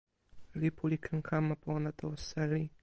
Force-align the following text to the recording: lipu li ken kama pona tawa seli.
lipu 0.61 0.83
li 0.91 0.97
ken 1.03 1.19
kama 1.27 1.53
pona 1.63 1.89
tawa 1.99 2.15
seli. 2.27 2.63